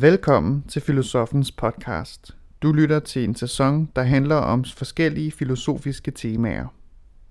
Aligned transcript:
Velkommen 0.00 0.64
til 0.68 0.82
Filosofens 0.82 1.52
podcast. 1.52 2.36
Du 2.62 2.72
lytter 2.72 3.00
til 3.00 3.24
en 3.24 3.34
sæson, 3.34 3.88
der 3.96 4.02
handler 4.02 4.36
om 4.36 4.64
forskellige 4.64 5.32
filosofiske 5.32 6.10
temaer. 6.10 6.66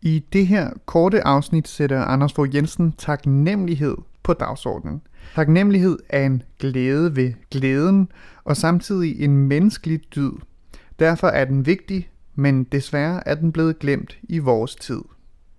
I 0.01 0.23
det 0.33 0.47
her 0.47 0.69
korte 0.85 1.27
afsnit 1.27 1.67
sætter 1.67 2.01
Anders 2.01 2.33
Fogh 2.33 2.55
Jensen 2.55 2.91
taknemmelighed 2.91 3.95
på 4.23 4.33
dagsordenen. 4.33 5.01
Taknemmelighed 5.35 5.99
er 6.09 6.25
en 6.25 6.43
glæde 6.59 7.15
ved 7.15 7.33
glæden, 7.51 8.11
og 8.43 8.57
samtidig 8.57 9.21
en 9.21 9.37
menneskelig 9.37 10.01
dyd. 10.15 10.31
Derfor 10.99 11.27
er 11.27 11.45
den 11.45 11.65
vigtig, 11.65 12.09
men 12.35 12.63
desværre 12.63 13.27
er 13.27 13.35
den 13.35 13.51
blevet 13.51 13.79
glemt 13.79 14.17
i 14.23 14.39
vores 14.39 14.75
tid. 14.75 15.01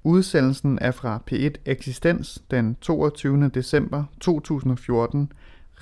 Udsendelsen 0.04 0.78
er 0.80 0.90
fra 0.90 1.22
P1 1.30 1.54
Eksistens 1.66 2.42
den 2.50 2.76
22. 2.80 3.48
december 3.54 4.04
2014. 4.20 5.32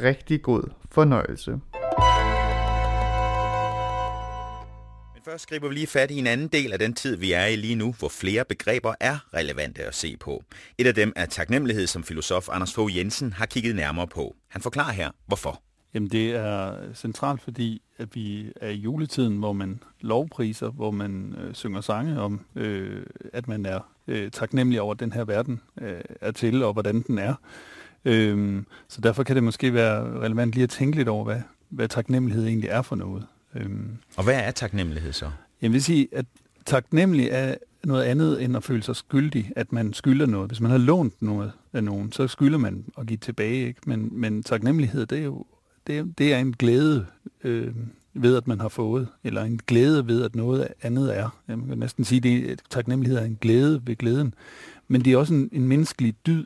Rigtig 0.01 0.43
god 0.43 0.62
fornøjelse. 0.91 1.51
Men 1.51 1.61
først 5.25 5.43
skriver 5.43 5.69
vi 5.69 5.75
lige 5.75 5.87
fat 5.87 6.11
i 6.11 6.19
en 6.19 6.27
anden 6.27 6.48
del 6.48 6.73
af 6.73 6.79
den 6.79 6.95
tid, 6.95 7.16
vi 7.16 7.33
er 7.33 7.47
i 7.47 7.56
lige 7.56 7.75
nu, 7.75 7.95
hvor 7.98 8.09
flere 8.09 8.45
begreber 8.45 8.95
er 9.01 9.16
relevante 9.34 9.83
at 9.83 9.95
se 9.95 10.16
på. 10.16 10.42
Et 10.79 10.87
af 10.87 10.95
dem 10.95 11.12
er 11.16 11.27
taknemmelighed, 11.27 11.87
som 11.87 12.05
filosof 12.05 12.48
Anders 12.53 12.75
Fogh 12.75 12.97
Jensen 12.97 13.33
har 13.33 13.47
kigget 13.47 13.77
nærmere 13.77 14.06
på. 14.06 14.37
Han 14.48 14.62
forklarer 14.62 14.92
her, 14.92 15.11
hvorfor. 15.27 15.62
Jamen 15.95 16.09
det 16.09 16.30
er 16.30 16.75
centralt, 16.95 17.42
fordi 17.42 17.83
at 17.98 18.15
vi 18.15 18.53
er 18.61 18.69
i 18.69 18.77
juletiden, 18.77 19.39
hvor 19.39 19.53
man 19.53 19.83
lovpriser, 20.01 20.70
hvor 20.70 20.91
man 20.91 21.34
øh, 21.39 21.55
synger 21.55 21.80
sange 21.80 22.20
om, 22.20 22.41
øh, 22.56 23.03
at 23.33 23.48
man 23.48 23.67
er 23.67 23.80
øh, 24.09 24.30
taknemmelig 24.30 24.80
over, 24.80 24.95
at 24.95 25.01
den 25.01 25.12
her 25.12 25.25
verden 25.25 25.61
øh, 25.80 26.01
er 26.20 26.30
til, 26.30 26.62
og 26.62 26.73
hvordan 26.73 27.03
den 27.03 27.19
er. 27.19 27.34
Øh, 28.09 28.62
så 28.89 29.01
derfor 29.01 29.23
kan 29.23 29.37
det 29.37 29.45
måske 29.45 29.75
være 29.75 30.20
relevant 30.20 30.53
lige 30.53 30.64
at 30.64 30.70
tænke 30.70 30.97
lidt 30.97 31.09
over, 31.09 31.25
hvad, 31.25 31.41
hvad 31.69 31.89
taknemmelighed 31.89 32.47
egentlig 32.47 32.70
er 32.70 32.83
for 32.83 32.97
noget. 32.97 33.27
Øh, 33.55 33.70
og 34.17 34.25
hvad 34.25 34.34
er 34.34 34.51
taknemmelighed 34.51 35.12
så? 35.12 35.31
Jeg 35.62 35.73
vil 35.73 35.83
sige, 35.83 36.09
at 36.12 36.27
taknemmelig 36.67 37.29
er 37.31 37.55
noget 37.84 38.05
andet 38.05 38.42
end 38.42 38.56
at 38.56 38.64
føle 38.64 38.83
sig 38.83 38.97
skyldig, 38.97 39.53
at 39.56 39.73
man 39.73 39.92
skylder 39.92 40.27
noget. 40.27 40.51
Hvis 40.51 40.61
man 40.61 40.70
har 40.70 40.79
lånt 40.79 41.23
noget 41.23 41.53
af 41.73 41.84
nogen, 41.84 42.12
så 42.12 42.29
skylder 42.29 42.59
man 42.59 42.84
at 42.98 43.06
give 43.06 43.17
tilbage. 43.17 43.67
Ikke? 43.67 43.81
Men, 43.86 44.09
men 44.12 44.42
taknemmelighed, 44.42 45.06
det 45.06 45.19
er 45.19 45.25
jo 45.25 45.45
det, 45.86 46.19
det 46.19 46.34
er 46.34 46.39
en 46.39 46.53
glæde 46.53 47.06
øh, 47.45 47.75
ved, 48.14 48.36
at 48.36 48.48
man 48.48 48.61
har 48.61 48.69
fået, 48.69 49.09
eller 49.25 49.42
en 49.42 49.61
glæde 49.67 50.06
ved, 50.06 50.23
at 50.23 50.36
noget 50.36 50.69
andet 50.83 51.19
er. 51.19 51.41
Jeg 51.48 51.59
kan 51.69 51.79
næsten 51.79 52.05
sige, 52.05 52.51
at 52.51 52.62
taknemmelighed 52.70 53.19
er 53.19 53.25
en 53.25 53.39
glæde 53.41 53.83
ved 53.86 53.97
glæden. 53.97 54.34
Men 54.89 55.05
det 55.05 55.12
er 55.12 55.17
også 55.17 55.34
en, 55.34 55.48
en 55.53 55.69
menneskelig 55.69 56.14
dyd. 56.27 56.45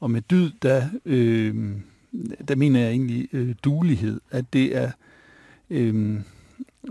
Og 0.00 0.10
med 0.10 0.22
dyd, 0.22 0.50
der, 0.62 0.88
øh, 1.04 1.54
der 2.48 2.56
mener 2.56 2.80
jeg 2.80 2.90
egentlig 2.90 3.28
øh, 3.32 3.54
dulighed. 3.64 4.20
At 4.30 4.52
det 4.52 4.76
er, 4.76 4.90
øh, 5.70 6.20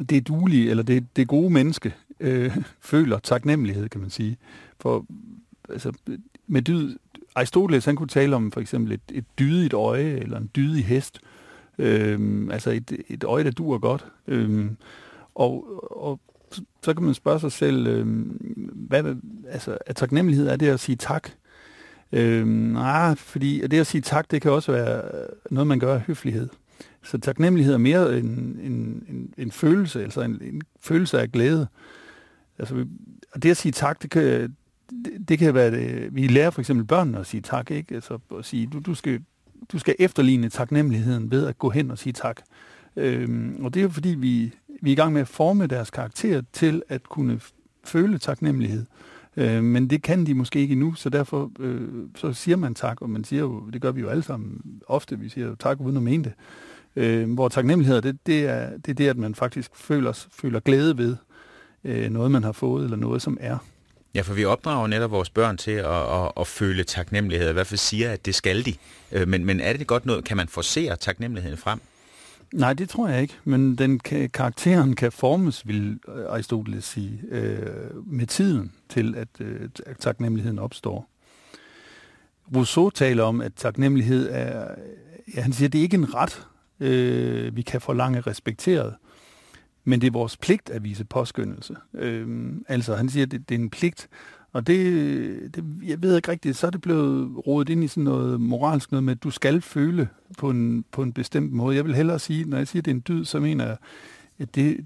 det 0.09 0.17
er 0.17 0.21
dulige, 0.21 0.69
eller 0.69 0.83
det, 0.83 1.15
det 1.15 1.27
gode 1.27 1.49
menneske, 1.49 1.93
øh, 2.19 2.57
føler 2.79 3.19
taknemmelighed, 3.19 3.89
kan 3.89 4.01
man 4.01 4.09
sige. 4.09 4.37
For 4.79 5.05
altså, 5.69 5.93
med 6.47 6.61
dyd, 6.61 6.97
Aristoteles, 7.35 7.85
han 7.85 7.95
kunne 7.95 8.07
tale 8.07 8.35
om 8.35 8.51
for 8.51 8.61
eksempel 8.61 8.91
et, 8.91 9.01
et 9.11 9.25
dydigt 9.39 9.73
øje, 9.73 10.19
eller 10.19 10.37
en 10.37 10.49
dydig 10.55 10.85
hest, 10.85 11.21
Øh, 11.79 12.47
altså 12.51 12.71
et, 12.71 12.97
et 13.07 13.23
øje, 13.23 13.43
der 13.43 13.51
duer 13.51 13.77
godt. 13.77 14.05
Øh, 14.27 14.71
og, 15.35 15.65
og 16.01 16.19
så 16.81 16.93
kan 16.93 17.03
man 17.03 17.13
spørge 17.13 17.39
sig 17.39 17.51
selv, 17.51 17.87
øh, 17.87 18.25
hvad, 18.73 19.15
altså, 19.49 19.77
er 19.85 19.93
taknemmelighed, 19.93 20.47
er 20.47 20.55
det 20.55 20.67
at 20.67 20.79
sige 20.79 20.95
tak? 20.95 21.29
Øh, 22.11 22.47
nej, 22.47 23.15
fordi 23.15 23.67
det 23.67 23.79
at 23.79 23.87
sige 23.87 24.01
tak, 24.01 24.31
det 24.31 24.41
kan 24.41 24.51
også 24.51 24.71
være 24.71 25.01
øh, 25.01 25.29
noget, 25.51 25.67
man 25.67 25.79
gør 25.79 25.93
af 25.93 26.01
høflighed. 26.01 26.49
Så 27.03 27.17
taknemmelighed 27.17 27.73
er 27.73 27.77
mere 27.77 28.17
en, 28.19 28.25
en, 28.63 29.03
en, 29.09 29.33
en 29.37 29.51
følelse, 29.51 30.03
altså 30.03 30.21
en, 30.21 30.41
en 30.41 30.61
følelse 30.81 31.21
af 31.21 31.31
glæde. 31.31 31.67
Altså, 32.59 32.85
og 33.31 33.43
det 33.43 33.51
at 33.51 33.57
sige 33.57 33.71
tak, 33.71 34.01
det 34.01 34.09
kan, 34.09 34.23
det, 34.89 35.29
det 35.29 35.39
kan 35.39 35.53
være 35.53 35.71
det. 35.71 36.15
Vi 36.15 36.27
lærer 36.27 36.49
for 36.49 36.61
eksempel 36.61 36.85
børnene 36.85 37.19
at 37.19 37.25
sige 37.25 37.41
tak, 37.41 37.71
ikke? 37.71 37.95
Altså 37.95 38.19
at 38.39 38.45
sige, 38.45 38.67
du, 38.67 38.79
du 38.79 38.93
skal 38.93 39.21
du 39.71 39.79
skal 39.79 39.95
efterligne 39.99 40.49
taknemmeligheden 40.49 41.31
ved 41.31 41.47
at 41.47 41.57
gå 41.57 41.69
hen 41.69 41.91
og 41.91 41.97
sige 41.97 42.13
tak. 42.13 42.41
Øhm, 42.95 43.65
og 43.65 43.73
det 43.73 43.79
er 43.79 43.83
jo 43.83 43.89
fordi, 43.89 44.09
vi, 44.09 44.53
vi 44.81 44.89
er 44.89 44.93
i 44.93 44.95
gang 44.95 45.13
med 45.13 45.21
at 45.21 45.27
forme 45.27 45.67
deres 45.67 45.89
karakter 45.89 46.41
til 46.53 46.83
at 46.89 47.03
kunne 47.03 47.39
føle 47.83 48.17
taknemmelighed. 48.17 48.81
Øh, 48.81 49.16
Øh, 49.37 49.63
men 49.63 49.89
det 49.89 50.03
kan 50.03 50.25
de 50.25 50.33
måske 50.33 50.59
ikke 50.59 50.71
endnu, 50.71 50.93
så 50.93 51.09
derfor 51.09 51.51
øh, 51.59 51.81
så 52.15 52.33
siger 52.33 52.57
man 52.57 52.75
tak, 52.75 53.01
og 53.01 53.09
man 53.09 53.23
siger 53.23 53.39
jo, 53.39 53.69
det 53.73 53.81
gør 53.81 53.91
vi 53.91 54.01
jo 54.01 54.09
alle 54.09 54.23
sammen 54.23 54.61
ofte, 54.87 55.19
vi 55.19 55.29
siger 55.29 55.47
jo 55.47 55.55
tak 55.55 55.81
uden 55.81 55.97
at 55.97 56.03
mene 56.03 56.23
det. 56.23 56.33
Øh, 56.95 57.33
hvor 57.33 57.49
taknemmelighed, 57.49 58.01
det, 58.01 58.17
det, 58.25 58.45
er, 58.45 58.69
det 58.77 58.89
er 58.89 58.93
det, 58.93 59.07
at 59.07 59.17
man 59.17 59.35
faktisk 59.35 59.71
føler, 59.75 60.25
føler 60.31 60.59
glæde 60.59 60.97
ved 60.97 61.15
øh, 61.83 62.09
noget, 62.09 62.31
man 62.31 62.43
har 62.43 62.51
fået, 62.51 62.83
eller 62.83 62.97
noget, 62.97 63.21
som 63.21 63.37
er. 63.39 63.57
Ja, 64.15 64.21
for 64.21 64.33
vi 64.33 64.45
opdrager 64.45 64.87
netop 64.87 65.11
vores 65.11 65.29
børn 65.29 65.57
til 65.57 65.71
at, 65.71 65.85
at, 65.85 66.31
at 66.39 66.47
føle 66.47 66.83
taknemmelighed, 66.83 67.49
i 67.49 67.53
hvert 67.53 67.67
fald 67.67 67.77
siger, 67.77 68.11
at 68.11 68.25
det 68.25 68.35
skal 68.35 68.65
de. 68.65 68.73
Øh, 69.11 69.27
men, 69.27 69.45
men 69.45 69.59
er 69.59 69.73
det 69.73 69.87
godt 69.87 70.05
noget, 70.05 70.23
kan 70.23 70.37
man 70.37 70.47
forsere 70.47 70.95
taknemmeligheden 70.95 71.57
frem? 71.57 71.79
Nej, 72.53 72.73
det 72.73 72.89
tror 72.89 73.07
jeg 73.07 73.21
ikke, 73.21 73.37
men 73.43 73.75
den 73.75 73.99
kan, 73.99 74.29
karakteren 74.29 74.95
kan 74.95 75.11
formes, 75.11 75.67
vil 75.67 75.99
øh, 76.07 76.25
Aristoteles 76.29 76.85
sige, 76.85 77.21
øh, 77.29 78.07
med 78.07 78.27
tiden 78.27 78.71
til, 78.89 79.15
at 79.15 79.27
øh, 79.39 79.69
taknemmeligheden 79.99 80.59
opstår. 80.59 81.09
Rousseau 82.55 82.89
taler 82.89 83.23
om, 83.23 83.41
at 83.41 83.53
taknemmelighed 83.55 84.29
er, 84.31 84.75
ja, 85.35 85.41
han 85.41 85.53
siger, 85.53 85.67
at 85.67 85.73
det 85.73 85.79
er 85.79 85.83
ikke 85.83 85.97
en 85.97 86.13
ret, 86.13 86.47
øh, 86.79 87.55
vi 87.55 87.61
kan 87.61 87.81
forlange 87.81 88.21
respekteret, 88.21 88.95
men 89.83 90.01
det 90.01 90.07
er 90.07 90.11
vores 90.11 90.37
pligt 90.37 90.69
at 90.69 90.83
vise 90.83 91.05
påskyndelse. 91.05 91.75
Øh, 91.93 92.51
altså, 92.67 92.95
han 92.95 93.09
siger, 93.09 93.25
at 93.25 93.31
det, 93.31 93.49
det 93.49 93.55
er 93.55 93.59
en 93.59 93.69
pligt, 93.69 94.07
og 94.53 94.67
det, 94.67 95.55
det, 95.55 95.63
jeg 95.83 96.01
ved 96.01 96.15
ikke 96.15 96.31
rigtigt, 96.31 96.57
så 96.57 96.67
er 96.67 96.71
det 96.71 96.81
blevet 96.81 97.47
rodet 97.47 97.69
ind 97.69 97.83
i 97.83 97.87
sådan 97.87 98.03
noget 98.03 98.41
moralsk 98.41 98.91
noget 98.91 99.03
med, 99.03 99.13
at 99.13 99.23
du 99.23 99.29
skal 99.29 99.61
føle 99.61 100.09
på 100.37 100.49
en, 100.49 100.85
på 100.91 101.03
en 101.03 101.13
bestemt 101.13 101.51
måde. 101.51 101.75
Jeg 101.75 101.85
vil 101.85 101.95
hellere 101.95 102.19
sige, 102.19 102.45
når 102.45 102.57
jeg 102.57 102.67
siger, 102.67 102.81
at 102.81 102.85
det 102.85 102.91
er 102.91 102.95
en 102.95 103.03
dyd, 103.07 103.25
så 103.25 103.39
mener 103.39 103.65
jeg, 103.65 103.77
at 104.39 104.55
det, 104.55 104.85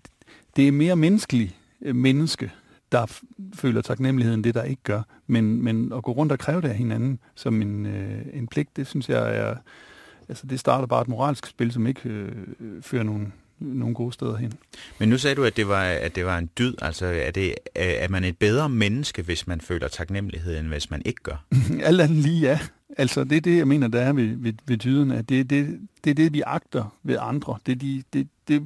det 0.55 0.67
er 0.67 0.71
mere 0.71 0.95
menneskelig 0.95 1.57
menneske, 1.79 2.51
der 2.91 3.21
føler 3.53 3.81
taknemmelighed 3.81 4.35
end 4.35 4.43
det, 4.43 4.55
der 4.55 4.63
ikke 4.63 4.83
gør. 4.83 5.01
Men, 5.27 5.63
men 5.63 5.93
at 5.93 6.03
gå 6.03 6.11
rundt 6.11 6.31
og 6.31 6.39
kræve 6.39 6.61
det 6.61 6.69
af 6.69 6.75
hinanden 6.75 7.19
som 7.35 7.61
en, 7.61 7.85
øh, 7.85 8.21
en 8.33 8.47
pligt, 8.47 8.77
det 8.77 8.87
synes 8.87 9.09
jeg 9.09 9.37
er... 9.37 9.55
Altså, 10.29 10.47
det 10.47 10.59
starter 10.59 10.85
bare 10.85 11.01
et 11.01 11.07
moralsk 11.07 11.45
spil, 11.45 11.71
som 11.71 11.87
ikke 11.87 12.09
øh, 12.09 12.31
øh 12.59 12.81
fører 12.81 13.03
nogen 13.03 13.33
nogle 13.61 13.95
gode 13.95 14.13
steder 14.13 14.37
hen. 14.37 14.53
Men 14.99 15.09
nu 15.09 15.17
sagde 15.17 15.35
du, 15.35 15.43
at 15.43 15.57
det 15.57 15.67
var, 15.67 15.83
at 15.83 16.15
det 16.15 16.25
var 16.25 16.37
en 16.37 16.49
dyd. 16.59 16.73
Altså, 16.81 17.05
er, 17.05 17.31
det, 17.31 17.55
er 17.75 18.07
man 18.07 18.23
et 18.23 18.37
bedre 18.37 18.69
menneske, 18.69 19.21
hvis 19.21 19.47
man 19.47 19.61
føler 19.61 19.87
taknemmelighed, 19.87 20.59
end 20.59 20.67
hvis 20.67 20.91
man 20.91 21.01
ikke 21.05 21.23
gør? 21.23 21.45
Alt 21.83 22.01
andet 22.01 22.17
lige, 22.17 22.41
ja. 22.41 22.59
Altså, 22.97 23.23
det 23.23 23.37
er 23.37 23.41
det, 23.41 23.57
jeg 23.57 23.67
mener, 23.67 23.87
der 23.87 24.01
er 24.01 24.13
ved, 24.13 24.35
ved, 24.37 24.53
ved 24.65 24.77
dyden, 24.77 25.11
at 25.11 25.29
det, 25.29 25.49
det, 25.49 25.79
det 26.03 26.09
er 26.09 26.13
det, 26.13 26.33
vi 26.33 26.41
agter 26.45 26.95
ved 27.03 27.17
andre. 27.19 27.57
Det 27.65 27.71
er 27.71 27.75
de, 27.75 28.03
det, 28.13 28.27
det, 28.47 28.63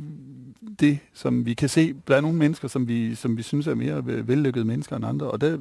det, 0.79 0.99
som 1.13 1.45
vi 1.45 1.53
kan 1.53 1.69
se. 1.69 1.93
Der 2.07 2.15
er 2.15 2.21
nogle 2.21 2.37
mennesker, 2.37 2.67
som 2.67 2.87
vi, 2.87 3.15
som 3.15 3.37
vi 3.37 3.41
synes 3.41 3.67
er 3.67 3.75
mere 3.75 4.27
vellykkede 4.27 4.65
mennesker 4.65 4.95
end 4.95 5.05
andre, 5.05 5.31
og 5.31 5.41
der 5.41 5.57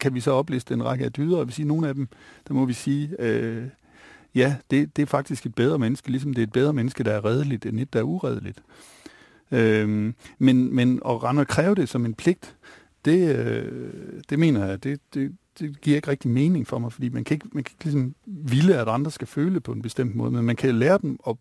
kan 0.00 0.14
vi 0.14 0.20
så 0.20 0.30
opliste 0.30 0.74
en 0.74 0.84
række 0.84 1.04
af 1.04 1.12
dyder, 1.12 1.36
og 1.36 1.48
vi 1.48 1.52
sige, 1.52 1.68
nogle 1.68 1.88
af 1.88 1.94
dem, 1.94 2.08
der 2.48 2.54
må 2.54 2.64
vi 2.64 2.72
sige, 2.72 3.10
øh, 3.18 3.64
ja, 4.34 4.56
det, 4.70 4.96
det 4.96 5.02
er 5.02 5.06
faktisk 5.06 5.46
et 5.46 5.54
bedre 5.54 5.78
menneske, 5.78 6.10
ligesom 6.10 6.34
det 6.34 6.42
er 6.42 6.46
et 6.46 6.52
bedre 6.52 6.72
menneske, 6.72 7.04
der 7.04 7.12
er 7.12 7.24
redeligt, 7.24 7.66
end 7.66 7.80
et, 7.80 7.92
der 7.92 7.98
er 7.98 8.04
uredeligt. 8.04 8.62
Øhm, 9.50 10.14
men, 10.38 10.74
men 10.74 11.00
at 11.06 11.22
rende 11.22 11.40
og 11.40 11.48
kræve 11.48 11.74
det 11.74 11.88
som 11.88 12.04
en 12.04 12.14
pligt, 12.14 12.56
det, 13.04 13.36
øh, 13.36 14.22
det 14.30 14.38
mener 14.38 14.66
jeg, 14.66 14.84
det, 14.84 15.00
det, 15.14 15.36
det 15.58 15.80
giver 15.80 15.96
ikke 15.96 16.10
rigtig 16.10 16.30
mening 16.30 16.66
for 16.66 16.78
mig, 16.78 16.92
fordi 16.92 17.08
man 17.08 17.24
kan 17.24 17.34
ikke, 17.34 17.46
man 17.52 17.64
kan 17.64 17.72
ikke 17.74 17.84
ligesom 17.84 18.14
ville, 18.26 18.76
at 18.76 18.88
andre 18.88 19.10
skal 19.10 19.26
føle 19.26 19.60
på 19.60 19.72
en 19.72 19.82
bestemt 19.82 20.14
måde, 20.14 20.30
men 20.30 20.44
man 20.44 20.56
kan 20.56 20.74
lære 20.74 20.98
dem, 21.02 21.16
og 21.22 21.38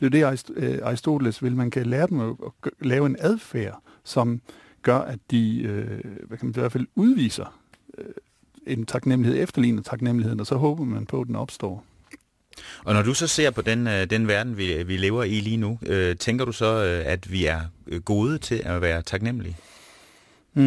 det 0.00 0.06
er 0.14 0.30
det, 0.30 0.50
øh, 0.56 0.78
Aristoteles 0.82 1.42
vil, 1.42 1.56
man 1.56 1.70
kan 1.70 1.86
lære 1.86 2.06
dem 2.06 2.20
at, 2.20 2.34
at 2.64 2.70
lave 2.80 3.06
en 3.06 3.16
adfærd, 3.18 3.82
som 4.04 4.40
gør, 4.82 4.98
at 4.98 5.18
de, 5.30 5.62
øh, 5.62 6.04
hvad 6.26 6.38
kan 6.38 6.46
man 6.46 6.54
i 6.56 6.60
hvert 6.60 6.72
fald 6.72 6.86
udviser 6.94 7.58
øh, 7.98 8.04
en 8.66 8.86
taknemmelighed, 8.86 9.42
efterligner 9.42 9.82
taknemmeligheden, 9.82 10.40
og 10.40 10.46
så 10.46 10.56
håber 10.56 10.84
man 10.84 11.06
på, 11.06 11.20
at 11.20 11.26
den 11.26 11.36
opstår. 11.36 11.84
Og 12.84 12.94
når 12.94 13.02
du 13.02 13.14
så 13.14 13.26
ser 13.26 13.50
på 13.50 13.62
den, 13.62 13.86
øh, 13.86 14.10
den 14.10 14.28
verden, 14.28 14.56
vi, 14.56 14.82
vi 14.82 14.96
lever 14.96 15.24
i 15.24 15.40
lige 15.40 15.56
nu, 15.56 15.78
øh, 15.86 16.16
tænker 16.16 16.44
du 16.44 16.52
så, 16.52 16.84
øh, 16.84 17.12
at 17.12 17.32
vi 17.32 17.46
er 17.46 17.60
øh, 17.86 18.00
gode 18.00 18.38
til 18.38 18.62
at 18.64 18.82
være 18.82 19.02
taknemmelige? 19.02 19.56
Mm, 20.54 20.62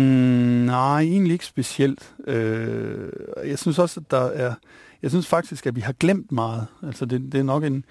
nej, 0.65 1.01
egentlig 1.01 1.33
ikke 1.33 1.45
specielt. 1.45 2.13
Øh, 2.27 3.09
jeg 3.45 3.59
synes 3.59 3.79
også, 3.79 3.99
at 3.99 4.11
der 4.11 4.25
er... 4.25 4.53
Jeg 5.01 5.11
synes 5.11 5.27
faktisk, 5.27 5.65
at 5.65 5.75
vi 5.75 5.81
har 5.81 5.93
glemt 5.93 6.31
meget. 6.31 6.67
Altså, 6.83 7.05
det, 7.05 7.21
det 7.31 7.39
er 7.39 7.43
nok 7.43 7.63
en, 7.63 7.85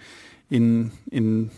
en, 0.51 0.93
en 1.13 1.51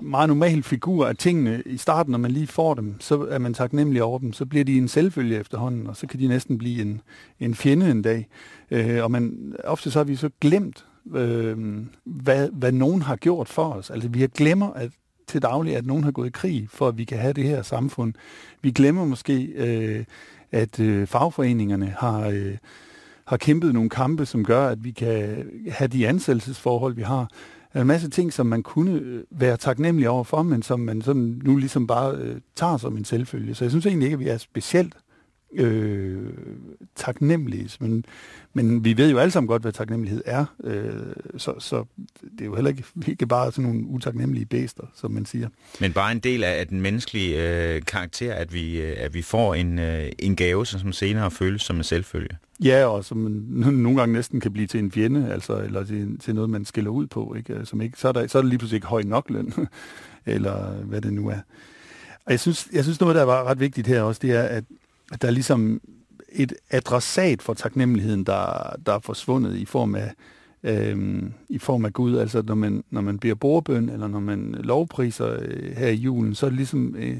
meget 0.00 0.28
normal 0.28 0.62
figur 0.62 1.06
af 1.06 1.16
tingene 1.16 1.62
i 1.66 1.76
starten, 1.76 2.10
når 2.10 2.18
man 2.18 2.30
lige 2.30 2.46
får 2.46 2.74
dem, 2.74 3.00
så 3.00 3.26
er 3.30 3.38
man 3.38 3.54
taknemmelig 3.54 4.02
over 4.02 4.18
dem. 4.18 4.32
Så 4.32 4.46
bliver 4.46 4.64
de 4.64 4.76
en 4.76 4.88
selvfølge 4.88 5.40
efterhånden, 5.40 5.86
og 5.86 5.96
så 5.96 6.06
kan 6.06 6.20
de 6.20 6.26
næsten 6.26 6.58
blive 6.58 6.82
en, 6.82 7.00
en 7.40 7.54
fjende 7.54 7.90
en 7.90 8.02
dag. 8.02 8.28
Øh, 8.70 9.02
og 9.04 9.10
man, 9.10 9.54
ofte 9.64 9.90
så 9.90 9.98
har 9.98 10.04
vi 10.04 10.16
så 10.16 10.30
glemt 10.40 10.84
øh, 11.14 11.84
hvad, 12.04 12.48
hvad 12.52 12.72
nogen 12.72 13.02
har 13.02 13.16
gjort 13.16 13.48
for 13.48 13.72
os. 13.72 13.90
Altså 13.90 14.08
vi 14.08 14.26
glemmer 14.26 14.70
at 14.70 14.90
til 15.30 15.42
daglig, 15.42 15.76
at 15.76 15.86
nogen 15.86 16.04
har 16.04 16.10
gået 16.10 16.26
i 16.26 16.30
krig, 16.30 16.68
for 16.70 16.88
at 16.88 16.98
vi 16.98 17.04
kan 17.04 17.18
have 17.18 17.32
det 17.32 17.44
her 17.44 17.62
samfund. 17.62 18.14
Vi 18.62 18.70
glemmer 18.70 19.04
måske, 19.04 19.42
øh, 19.42 20.04
at 20.52 20.80
øh, 20.80 21.06
fagforeningerne 21.06 21.94
har, 21.98 22.28
øh, 22.28 22.56
har 23.24 23.36
kæmpet 23.36 23.74
nogle 23.74 23.90
kampe, 23.90 24.26
som 24.26 24.44
gør, 24.44 24.68
at 24.68 24.84
vi 24.84 24.90
kan 24.90 25.46
have 25.70 25.88
de 25.88 26.08
ansættelsesforhold, 26.08 26.94
vi 26.94 27.02
har. 27.02 27.28
Der 27.72 27.78
er 27.78 27.80
en 27.80 27.86
masse 27.86 28.10
ting, 28.10 28.32
som 28.32 28.46
man 28.46 28.62
kunne 28.62 28.92
øh, 28.92 29.24
være 29.30 29.56
taknemmelig 29.56 30.08
over 30.08 30.24
for, 30.24 30.42
men 30.42 30.62
som 30.62 30.80
man 30.80 31.02
sådan 31.02 31.40
nu 31.44 31.56
ligesom 31.56 31.86
bare 31.86 32.14
øh, 32.16 32.40
tager 32.56 32.76
som 32.76 32.96
en 32.96 33.04
selvfølge. 33.04 33.54
Så 33.54 33.64
jeg 33.64 33.70
synes 33.70 33.86
egentlig 33.86 34.06
ikke, 34.06 34.14
at 34.14 34.20
vi 34.20 34.28
er 34.28 34.38
specielt 34.38 34.94
øh, 35.52 36.32
taknemmelige. 36.96 37.70
Men, 37.80 38.04
men 38.52 38.84
vi 38.84 38.96
ved 38.96 39.10
jo 39.10 39.18
alle 39.18 39.30
sammen 39.30 39.48
godt, 39.48 39.62
hvad 39.62 39.72
taknemmelighed 39.72 40.22
er. 40.26 40.44
Øh, 40.64 40.92
så, 41.36 41.54
så 41.58 41.84
det 42.22 42.40
er 42.40 42.44
jo 42.44 42.54
heller 42.54 42.70
ikke, 42.70 42.84
ikke 43.12 43.26
bare 43.26 43.52
sådan 43.52 43.70
nogle 43.70 43.86
utaknemmelige 43.86 44.46
bæster, 44.46 44.82
som 44.94 45.10
man 45.10 45.26
siger. 45.26 45.48
Men 45.80 45.92
bare 45.92 46.12
en 46.12 46.18
del 46.18 46.44
af 46.44 46.66
den 46.66 46.80
menneskelige 46.80 47.48
øh, 47.74 47.82
karakter, 47.86 48.34
at 48.34 48.54
vi, 48.54 48.80
øh, 48.80 48.96
at 48.98 49.14
vi 49.14 49.22
får 49.22 49.54
en, 49.54 49.78
øh, 49.78 50.08
en 50.18 50.36
gave, 50.36 50.66
som 50.66 50.92
senere 50.92 51.30
føles 51.30 51.62
som 51.62 51.76
en 51.76 51.84
selvfølge. 51.84 52.36
Ja, 52.64 52.86
og 52.86 53.04
som 53.04 53.16
nogle 53.56 53.98
gange 53.98 54.12
næsten 54.12 54.40
kan 54.40 54.52
blive 54.52 54.66
til 54.66 54.80
en 54.80 54.92
fjende, 54.92 55.32
altså, 55.32 55.56
eller 55.56 55.84
til, 55.84 56.18
til 56.18 56.34
noget, 56.34 56.50
man 56.50 56.64
skiller 56.64 56.90
ud 56.90 57.06
på. 57.06 57.34
Ikke? 57.34 57.60
Som 57.64 57.80
ikke, 57.80 57.98
så, 57.98 58.08
er 58.08 58.12
der, 58.12 58.26
så 58.26 58.38
er 58.38 58.42
der 58.42 58.48
lige 58.48 58.58
pludselig 58.58 58.76
ikke 58.76 58.86
høj 58.86 59.02
nok 59.02 59.30
løn, 59.30 59.52
eller 60.26 60.72
hvad 60.72 61.00
det 61.00 61.12
nu 61.12 61.28
er. 61.28 61.38
Og 62.24 62.32
jeg 62.32 62.40
synes, 62.40 62.68
jeg 62.72 62.84
synes 62.84 63.00
noget, 63.00 63.16
der 63.16 63.22
var 63.22 63.44
ret 63.44 63.60
vigtigt 63.60 63.86
her 63.86 64.02
også, 64.02 64.18
det 64.22 64.30
er, 64.30 64.42
at 64.42 64.64
der 65.22 65.28
er 65.28 65.32
ligesom 65.32 65.80
et 66.32 66.52
adressat 66.70 67.42
for 67.42 67.54
taknemmeligheden, 67.54 68.24
der, 68.24 68.74
der 68.86 68.94
er 68.94 68.98
forsvundet 68.98 69.56
i 69.56 69.64
form 69.64 69.94
af, 69.94 70.12
øhm, 70.62 71.32
i 71.48 71.58
form 71.58 71.84
af 71.84 71.92
Gud. 71.92 72.16
Altså 72.16 72.42
når 72.46 72.54
man, 72.54 72.84
når 72.90 73.00
man 73.00 73.18
bliver 73.18 73.34
borbøn, 73.34 73.88
eller 73.88 74.08
når 74.08 74.20
man 74.20 74.54
lovpriser 74.58 75.36
øh, 75.40 75.76
her 75.76 75.88
i 75.88 75.94
julen, 75.94 76.34
så 76.34 76.46
er 76.46 76.50
det 76.50 76.56
ligesom, 76.56 76.96
øh, 76.98 77.16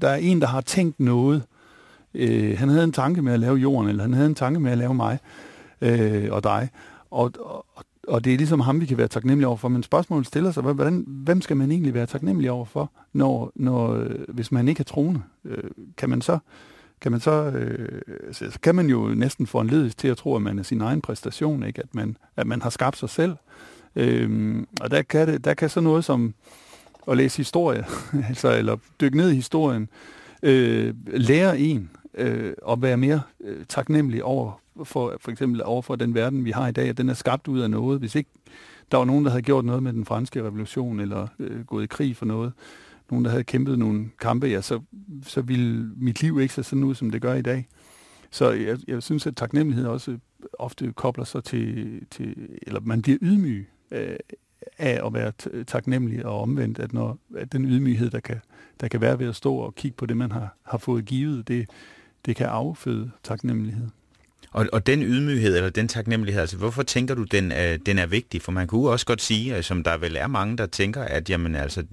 der 0.00 0.08
er 0.08 0.16
en, 0.16 0.40
der 0.40 0.46
har 0.46 0.60
tænkt 0.60 1.00
noget. 1.00 1.42
Øh, 2.14 2.58
han 2.58 2.68
havde 2.68 2.84
en 2.84 2.92
tanke 2.92 3.22
med 3.22 3.32
at 3.32 3.40
lave 3.40 3.56
jorden, 3.56 3.88
eller 3.88 4.02
han 4.02 4.12
havde 4.12 4.28
en 4.28 4.34
tanke 4.34 4.60
med 4.60 4.72
at 4.72 4.78
lave 4.78 4.94
mig 4.94 5.18
øh, 5.80 6.28
og 6.30 6.44
dig. 6.44 6.68
Og, 7.10 7.32
og, 7.40 7.66
og 8.08 8.24
det 8.24 8.32
er 8.34 8.36
ligesom 8.36 8.60
ham, 8.60 8.80
vi 8.80 8.86
kan 8.86 8.98
være 8.98 9.08
taknemmelige 9.08 9.48
overfor. 9.48 9.68
Men 9.68 9.82
spørgsmålet 9.82 10.26
stiller 10.26 10.52
sig, 10.52 10.62
hvordan, 10.62 11.04
hvem 11.06 11.40
skal 11.40 11.56
man 11.56 11.70
egentlig 11.70 11.94
være 11.94 12.06
taknemmelig 12.06 12.50
overfor, 12.50 12.90
når, 13.12 13.52
når, 13.54 13.94
øh, 13.94 14.10
hvis 14.28 14.52
man 14.52 14.68
ikke 14.68 14.80
er 14.80 14.84
troende? 14.84 15.22
Øh, 15.44 15.70
kan 15.96 16.10
man 16.10 16.22
så 16.22 16.38
kan 17.00 17.12
man 17.12 17.20
så, 17.20 17.30
øh, 17.30 18.00
altså, 18.26 18.50
så 18.50 18.60
kan 18.60 18.74
man 18.74 18.86
jo 18.86 19.08
næsten 19.08 19.46
få 19.46 19.60
en 19.60 19.66
ledes 19.66 19.94
til 19.94 20.08
at 20.08 20.16
tro, 20.16 20.36
at 20.36 20.42
man 20.42 20.58
er 20.58 20.62
sin 20.62 20.80
egen 20.80 21.00
præstation, 21.00 21.62
ikke? 21.62 21.82
At, 21.82 21.94
man, 21.94 22.16
at 22.36 22.46
man 22.46 22.62
har 22.62 22.70
skabt 22.70 22.96
sig 22.96 23.10
selv. 23.10 23.36
Øhm, 23.96 24.66
og 24.80 24.90
der 24.90 25.02
kan, 25.02 25.28
det, 25.28 25.44
der 25.44 25.54
kan 25.54 25.70
så 25.70 25.80
noget 25.80 26.04
som 26.04 26.34
at 27.08 27.16
læse 27.16 27.36
historie, 27.36 27.84
altså, 28.28 28.56
eller 28.56 28.76
dykke 29.00 29.16
ned 29.16 29.30
i 29.30 29.34
historien, 29.34 29.88
øh, 30.42 30.94
lære 31.06 31.58
en 31.58 31.90
øh, 32.14 32.54
at 32.68 32.82
være 32.82 32.96
mere 32.96 33.22
øh, 33.40 33.64
taknemmelig 33.68 34.24
over 34.24 34.60
for, 34.84 35.16
for 35.20 35.30
eksempel 35.30 35.62
over 35.64 35.82
for 35.82 35.96
den 35.96 36.14
verden, 36.14 36.44
vi 36.44 36.50
har 36.50 36.68
i 36.68 36.72
dag, 36.72 36.88
at 36.88 36.98
den 36.98 37.08
er 37.08 37.14
skabt 37.14 37.48
ud 37.48 37.60
af 37.60 37.70
noget. 37.70 37.98
Hvis 37.98 38.14
ikke 38.14 38.30
der 38.92 38.98
var 38.98 39.04
nogen, 39.04 39.24
der 39.24 39.30
havde 39.30 39.42
gjort 39.42 39.64
noget 39.64 39.82
med 39.82 39.92
den 39.92 40.04
franske 40.04 40.42
revolution, 40.42 41.00
eller 41.00 41.26
øh, 41.38 41.64
gået 41.64 41.84
i 41.84 41.86
krig 41.86 42.16
for 42.16 42.26
noget, 42.26 42.52
nogen, 43.10 43.24
der 43.24 43.30
havde 43.30 43.44
kæmpet 43.44 43.78
nogle 43.78 44.10
kampe, 44.20 44.46
ja, 44.46 44.60
så, 44.60 44.80
så 45.22 45.40
ville 45.40 45.92
mit 45.96 46.22
liv 46.22 46.40
ikke 46.40 46.54
se 46.54 46.62
sådan 46.62 46.84
ud, 46.84 46.94
som 46.94 47.10
det 47.10 47.22
gør 47.22 47.34
i 47.34 47.42
dag. 47.42 47.68
Så 48.30 48.50
jeg, 48.50 48.78
jeg 48.88 49.02
synes, 49.02 49.26
at 49.26 49.36
taknemmelighed 49.36 49.86
også 49.86 50.18
ofte 50.58 50.92
kobler 50.92 51.24
sig 51.24 51.44
til, 51.44 52.00
til 52.10 52.48
eller 52.62 52.80
man 52.80 53.02
bliver 53.02 53.18
ydmyg 53.22 53.68
øh, 53.90 54.16
af 54.78 55.06
at 55.06 55.14
være 55.14 55.32
taknemmelig 55.64 56.26
og 56.26 56.40
omvendt, 56.40 56.78
at, 56.78 56.92
når, 56.92 57.18
at 57.36 57.52
den 57.52 57.64
ydmyghed, 57.64 58.10
der 58.10 58.20
kan, 58.20 58.40
der 58.80 58.88
kan 58.88 59.00
være 59.00 59.18
ved 59.18 59.28
at 59.28 59.36
stå 59.36 59.54
og 59.54 59.74
kigge 59.74 59.96
på 59.96 60.06
det, 60.06 60.16
man 60.16 60.32
har, 60.32 60.56
har 60.62 60.78
fået 60.78 61.04
givet, 61.04 61.48
det, 61.48 61.70
det 62.26 62.36
kan 62.36 62.46
afføde 62.46 63.10
taknemmelighed. 63.22 63.88
Og, 64.56 64.66
og 64.72 64.86
den 64.86 65.02
ydmyghed, 65.02 65.56
eller 65.56 65.70
den 65.70 65.88
taknemmelighed, 65.88 66.40
altså 66.40 66.56
hvorfor 66.56 66.82
tænker 66.82 67.14
du, 67.14 67.22
den, 67.22 67.52
øh, 67.52 67.78
den 67.86 67.98
er 67.98 68.06
vigtig? 68.06 68.42
For 68.42 68.52
man 68.52 68.66
kunne 68.66 68.90
også 68.90 69.06
godt 69.06 69.22
sige, 69.22 69.56
øh, 69.56 69.62
som 69.62 69.82
der 69.82 69.96
vel 69.96 70.16
er 70.16 70.26
mange, 70.26 70.56
der 70.56 70.66
tænker, 70.66 71.02
at 71.02 71.30
jamen, 71.30 71.56
altså, 71.56 71.84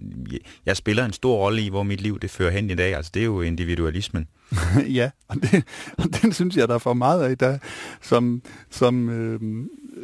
jeg 0.65 0.77
spiller 0.77 1.05
en 1.05 1.13
stor 1.13 1.37
rolle 1.37 1.61
i, 1.61 1.69
hvor 1.69 1.83
mit 1.83 2.01
liv 2.01 2.19
det 2.19 2.31
fører 2.31 2.51
hen 2.51 2.69
i 2.69 2.75
dag. 2.75 2.95
Altså 2.95 3.11
det 3.13 3.19
er 3.19 3.25
jo 3.25 3.41
individualismen. 3.41 4.27
ja, 4.99 5.09
og, 5.27 5.35
det, 5.35 5.63
og 5.97 6.21
den 6.21 6.33
synes 6.33 6.55
jeg, 6.55 6.67
der 6.67 6.73
er 6.73 6.79
for 6.79 6.93
meget 6.93 7.23
af, 7.23 7.37
der, 7.37 7.57
som, 8.01 8.41
som, 8.69 9.09
øh, 9.09 9.39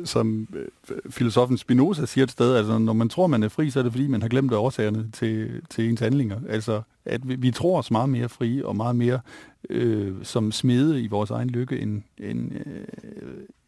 som 0.05 0.47
øh, 0.89 0.97
filosofen 1.09 1.57
Spinoza 1.57 2.05
siger 2.05 2.23
et 2.23 2.31
sted, 2.31 2.55
altså 2.55 2.77
når 2.77 2.93
man 2.93 3.09
tror, 3.09 3.27
man 3.27 3.43
er 3.43 3.49
fri, 3.49 3.69
så 3.69 3.79
er 3.79 3.83
det 3.83 3.91
fordi, 3.91 4.07
man 4.07 4.21
har 4.21 4.29
glemt 4.29 4.53
årsagerne 4.53 5.11
til, 5.13 5.61
til 5.69 5.89
ens 5.89 5.99
handlinger. 5.99 6.39
Altså, 6.49 6.81
at 7.05 7.29
vi, 7.29 7.35
vi 7.35 7.51
tror 7.51 7.79
os 7.79 7.91
meget 7.91 8.09
mere 8.09 8.29
frie 8.29 8.65
og 8.65 8.75
meget 8.75 8.95
mere 8.95 9.19
øh, 9.69 10.13
som 10.23 10.51
smede 10.51 11.01
i 11.01 11.07
vores 11.07 11.29
egen 11.29 11.49
lykke, 11.49 11.79
end, 11.79 12.01
end 12.17 12.51
øh, 12.53 12.83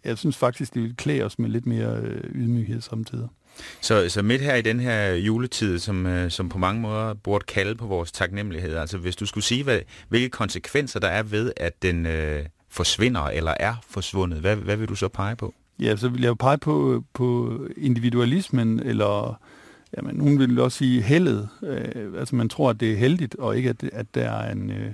jeg 0.06 0.18
synes 0.18 0.38
faktisk, 0.38 0.74
det 0.74 0.84
vil 0.84 0.96
klæde 0.98 1.24
os 1.24 1.40
med 1.40 1.50
lidt 1.50 1.66
mere 1.66 1.98
øh, 1.98 2.24
ydmyghed 2.36 2.82
samtidig. 2.82 3.28
Så, 3.82 4.10
så 4.10 4.22
midt 4.22 4.42
her 4.42 4.56
i 4.56 4.62
den 4.62 4.80
her 4.80 5.14
juletid, 5.14 5.80
som, 5.80 6.06
øh, 6.06 6.32
som 6.32 6.50
på 6.50 6.58
mange 6.58 6.82
måder 6.82 7.14
burde 7.14 7.46
kalde 7.46 7.76
på 7.76 7.86
vores 7.86 8.12
taknemmelighed, 8.12 8.76
altså 8.76 8.98
hvis 8.98 9.16
du 9.16 9.26
skulle 9.26 9.44
sige, 9.44 9.64
hvad, 9.64 9.80
hvilke 10.10 10.30
konsekvenser 10.30 11.00
der 11.00 11.08
er 11.08 11.24
ved, 11.24 11.54
at 11.58 11.82
den 11.82 12.06
øh, 12.06 12.46
forsvinder 12.70 13.22
eller 13.22 13.54
er 13.60 13.76
forsvundet, 13.90 14.40
hvad, 14.40 14.56
hvad 14.56 14.78
vil 14.78 14.88
du 14.88 14.96
så 14.96 15.08
pege 15.08 15.36
på? 15.36 15.54
Ja, 15.82 15.96
så 15.96 16.10
vil 16.10 16.22
jeg 16.22 16.38
pege 16.38 16.58
på, 16.58 17.04
på 17.14 17.60
individualismen, 17.78 18.80
eller 18.80 19.40
jamen, 19.98 20.16
nogen 20.16 20.40
vil 20.40 20.60
også 20.60 20.78
sige 20.78 21.02
heldet. 21.02 21.50
Øh, 21.64 22.20
altså 22.20 22.36
man 22.36 22.50
tror, 22.50 22.70
at 22.70 22.80
det 22.80 22.92
er 22.92 22.98
heldigt, 22.98 23.36
og 23.36 23.58
ikke 23.58 23.70
at, 23.70 23.84
at 23.84 24.16
der 24.16 24.30
er 24.30 24.52
en... 24.52 24.70
Øh, 24.70 24.94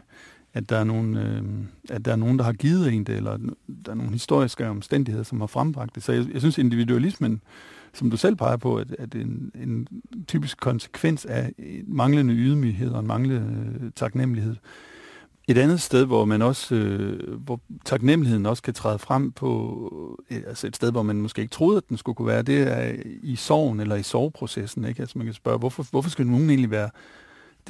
at 0.53 0.69
der 0.69 0.77
er 0.77 0.83
nogen, 0.83 1.17
øh, 1.17 1.43
at 1.89 2.05
der 2.05 2.11
er 2.11 2.15
nogen, 2.15 2.39
der 2.39 2.45
har 2.45 2.53
givet 2.53 2.93
en 2.93 3.03
det, 3.03 3.15
eller 3.15 3.37
der 3.85 3.91
er 3.91 3.95
nogle 3.95 4.11
historiske 4.11 4.67
omstændigheder, 4.67 5.23
som 5.23 5.39
har 5.39 5.47
frembragt 5.47 5.95
det. 5.95 6.03
Så 6.03 6.11
jeg, 6.11 6.25
jeg 6.33 6.41
synes, 6.41 6.57
individualismen, 6.57 7.41
som 7.93 8.09
du 8.09 8.17
selv 8.17 8.35
peger 8.35 8.57
på, 8.57 8.75
at, 8.75 8.95
at 8.99 9.15
en, 9.15 9.51
en 9.63 9.87
typisk 10.27 10.57
konsekvens 10.59 11.25
af 11.25 11.53
manglende 11.87 12.33
ydmyghed 12.33 12.91
og 12.91 12.99
en 12.99 13.07
manglende 13.07 13.79
øh, 13.81 13.91
taknemmelighed. 13.95 14.55
Et 15.49 15.57
andet 15.57 15.81
sted, 15.81 16.05
hvor 16.05 16.25
man 16.25 16.41
også, 16.41 16.75
øh, 16.75 17.39
hvor 17.39 17.59
taknemmeligheden 17.85 18.45
også 18.45 18.63
kan 18.63 18.73
træde 18.73 18.99
frem 18.99 19.31
på, 19.31 20.17
øh, 20.31 20.41
altså 20.47 20.67
et 20.67 20.75
sted, 20.75 20.91
hvor 20.91 21.03
man 21.03 21.15
måske 21.15 21.41
ikke 21.41 21.51
troede, 21.51 21.77
at 21.77 21.89
den 21.89 21.97
skulle 21.97 22.15
kunne 22.15 22.27
være, 22.27 22.41
det 22.41 22.61
er 22.61 22.95
i 23.23 23.35
sorgen 23.35 23.79
eller 23.79 23.95
i 23.95 24.03
soveprocessen. 24.03 24.85
Ikke? 24.85 25.01
Altså 25.01 25.17
man 25.17 25.27
kan 25.27 25.33
spørge, 25.33 25.59
hvorfor, 25.59 25.85
hvorfor 25.91 26.09
skal 26.09 26.27
nogen 26.27 26.49
egentlig 26.49 26.71
være 26.71 26.89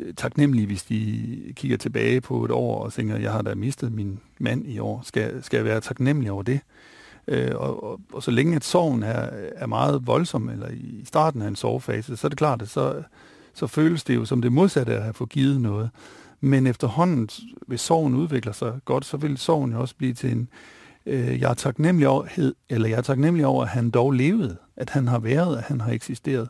øh, 0.01 0.13
taknemmelige, 0.13 0.67
hvis 0.67 0.83
de 0.83 1.53
kigger 1.55 1.77
tilbage 1.77 2.21
på 2.21 2.45
et 2.45 2.51
år 2.51 2.83
og 2.83 2.93
tænker, 2.93 3.17
jeg 3.17 3.31
har 3.31 3.41
da 3.41 3.55
mistet 3.55 3.91
min 3.91 4.19
mand 4.39 4.67
i 4.67 4.79
år. 4.79 5.01
Skal, 5.05 5.43
skal 5.43 5.57
jeg 5.57 5.65
være 5.65 5.81
taknemmelig 5.81 6.31
over 6.31 6.43
det? 6.43 6.59
Øh, 7.27 7.51
og, 7.55 7.83
og, 7.83 7.99
og 8.13 8.23
så 8.23 8.31
længe 8.31 8.55
at 8.55 8.63
sorgen 8.63 9.03
er, 9.03 9.29
er 9.55 9.67
meget 9.67 10.07
voldsom, 10.07 10.49
eller 10.49 10.69
i 10.69 11.01
starten 11.05 11.41
af 11.41 11.47
en 11.47 11.55
sovefase, 11.55 12.17
så 12.17 12.27
er 12.27 12.29
det 12.29 12.37
klart, 12.37 12.61
at 12.61 12.69
så, 12.69 13.03
så 13.53 13.67
føles 13.67 14.03
det 14.03 14.15
jo 14.15 14.25
som 14.25 14.41
det 14.41 14.51
modsatte 14.51 14.97
af 14.97 15.09
at 15.09 15.15
få 15.15 15.25
givet 15.25 15.61
noget. 15.61 15.89
Men 16.41 16.67
efterhånden, 16.67 17.29
hvis 17.67 17.81
sorgen 17.81 18.15
udvikler 18.15 18.51
sig 18.51 18.79
godt, 18.85 19.05
så 19.05 19.17
vil 19.17 19.37
sorgen 19.37 19.71
jo 19.71 19.81
også 19.81 19.95
blive 19.95 20.13
til 20.13 20.31
en, 20.31 20.49
øh, 21.05 21.39
jeg 21.41 21.49
er 21.49 21.53
taknemmelig 21.53 22.07
over, 22.07 22.51
eller 22.69 22.89
jeg 22.89 22.97
er 22.97 23.01
taknemmelig 23.01 23.45
over, 23.45 23.63
at 23.63 23.69
han 23.69 23.89
dog 23.89 24.11
levede, 24.11 24.57
at 24.75 24.89
han 24.89 25.07
har 25.07 25.19
været, 25.19 25.57
at 25.57 25.63
han 25.63 25.81
har 25.81 25.91
eksisteret. 25.91 26.49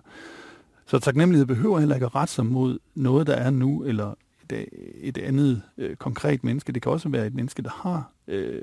Så 0.86 1.00
taknemmelighed 1.00 1.46
behøver 1.46 1.79
heller 1.79 1.96
ikke 1.96 2.06
at 2.06 2.15
rette 2.15 2.34
sig 2.34 2.46
mod 2.46 2.79
noget, 2.96 3.27
der 3.27 3.34
er 3.34 3.50
nu, 3.50 3.84
eller 3.84 4.13
et, 4.50 4.67
et 5.01 5.17
andet 5.17 5.62
øh, 5.77 5.96
konkret 5.96 6.44
menneske. 6.44 6.72
Det 6.72 6.82
kan 6.82 6.91
også 6.91 7.10
være 7.10 7.27
et 7.27 7.36
menneske, 7.36 7.62
der 7.62 7.70
har 7.70 8.12
øh, 8.27 8.62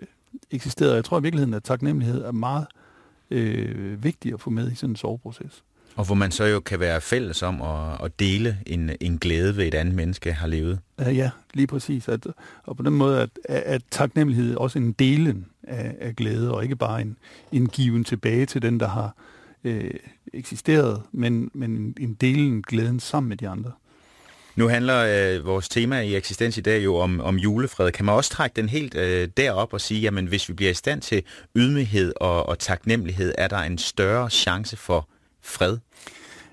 eksisteret. 0.50 0.94
Jeg 0.94 1.04
tror 1.04 1.18
i 1.18 1.22
virkeligheden, 1.22 1.54
at 1.54 1.62
taknemmelighed 1.62 2.24
er 2.24 2.32
meget 2.32 2.66
øh, 3.30 4.04
vigtig 4.04 4.32
at 4.32 4.40
få 4.40 4.50
med 4.50 4.72
i 4.72 4.74
sådan 4.74 4.92
en 4.92 4.96
soveproces. 4.96 5.64
Og 5.96 6.04
hvor 6.04 6.14
man 6.14 6.30
så 6.30 6.44
jo 6.44 6.60
kan 6.60 6.80
være 6.80 7.00
fælles 7.00 7.42
om 7.42 7.62
at, 7.62 8.04
at 8.04 8.20
dele 8.20 8.58
en, 8.66 8.90
en 9.00 9.18
glæde 9.18 9.56
ved 9.56 9.66
et 9.66 9.74
andet 9.74 9.94
menneske 9.94 10.32
har 10.32 10.46
levet. 10.46 10.78
Ja, 10.98 11.30
lige 11.54 11.66
præcis. 11.66 12.08
At, 12.08 12.26
og 12.64 12.76
på 12.76 12.82
den 12.82 12.92
måde, 12.92 13.22
at, 13.22 13.30
at 13.48 13.82
taknemmelighed 13.90 14.56
også 14.56 14.78
en 14.78 14.92
delen 14.92 15.46
af, 15.62 15.94
af 16.00 16.16
glæde, 16.16 16.54
og 16.54 16.62
ikke 16.62 16.76
bare 16.76 17.00
en, 17.00 17.16
en 17.52 17.68
given 17.68 18.04
tilbage 18.04 18.46
til 18.46 18.62
den, 18.62 18.80
der 18.80 18.88
har 18.88 19.16
øh, 19.64 19.90
eksisteret, 20.34 21.02
men, 21.12 21.50
men 21.54 21.94
en 22.00 22.14
delen 22.14 22.62
glæden 22.62 23.00
sammen 23.00 23.28
med 23.28 23.36
de 23.36 23.48
andre. 23.48 23.72
Nu 24.56 24.68
handler 24.68 25.36
øh, 25.36 25.46
vores 25.46 25.68
tema 25.68 26.00
i 26.00 26.16
eksistens 26.16 26.58
i 26.58 26.60
dag 26.60 26.84
jo 26.84 26.96
om, 26.96 27.20
om 27.20 27.36
julefred. 27.36 27.92
Kan 27.92 28.04
man 28.04 28.14
også 28.14 28.30
trække 28.30 28.56
den 28.56 28.68
helt 28.68 28.94
øh, 28.94 29.28
derop 29.36 29.72
og 29.72 29.80
sige, 29.80 30.00
jamen 30.00 30.26
hvis 30.26 30.48
vi 30.48 30.54
bliver 30.54 30.70
i 30.70 30.74
stand 30.74 31.00
til 31.00 31.22
ydmyghed 31.56 32.12
og, 32.16 32.48
og 32.48 32.58
taknemmelighed, 32.58 33.34
er 33.38 33.48
der 33.48 33.58
en 33.58 33.78
større 33.78 34.30
chance 34.30 34.76
for 34.76 35.08
fred? 35.44 35.78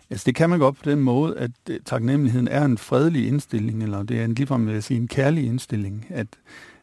Altså 0.10 0.26
det 0.26 0.36
kan 0.36 0.50
man 0.50 0.60
godt 0.60 0.78
på 0.78 0.90
den 0.90 1.00
måde, 1.00 1.38
at 1.38 1.52
øh, 1.70 1.80
taknemmeligheden 1.86 2.48
er 2.48 2.66
en 2.66 2.78
fredelig 2.78 3.28
indstilling, 3.28 3.84
eller 3.84 4.04
det 4.04 4.20
er 4.20 4.26
en, 4.26 4.34
ligefrem 4.34 4.68
vil 4.68 4.84
sige, 4.84 5.00
en 5.00 5.08
kærlig 5.08 5.46
indstilling, 5.46 6.06
at, 6.10 6.28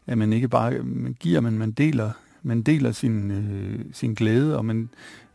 at 0.07 0.19
man 0.19 0.33
ikke 0.33 0.49
bare 0.49 0.79
man 0.83 1.17
giver, 1.21 1.41
men 1.41 1.59
man 1.59 1.71
deler, 1.71 2.11
man 2.43 2.63
deler 2.63 2.93
sin, 2.93 3.31
øh, 3.31 3.81
sin 3.93 4.15
glæde, 4.15 4.59
og 4.59 4.65
man, 4.65 4.89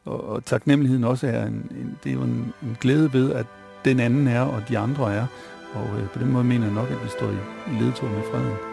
og, 0.05 0.23
og 0.29 0.45
taknemmeligheden 0.45 1.03
også 1.03 1.27
er 1.27 1.45
en, 1.45 1.53
en, 1.53 1.97
det 2.03 2.09
er 2.09 2.13
jo 2.13 2.21
en, 2.21 2.53
en 2.63 2.77
glæde 2.81 3.13
ved, 3.13 3.31
at 3.31 3.45
den 3.85 3.99
anden 3.99 4.27
er, 4.27 4.41
og 4.41 4.63
de 4.69 4.77
andre 4.77 5.13
er. 5.15 5.25
Og 5.73 5.99
øh, 5.99 6.09
på 6.09 6.19
den 6.19 6.31
måde 6.31 6.43
mener 6.43 6.65
jeg 6.65 6.75
nok, 6.75 6.91
at 6.91 7.03
vi 7.03 7.09
står 7.09 7.29
i, 7.29 7.35
i 7.75 7.79
med 7.83 8.23
freden. 8.31 8.72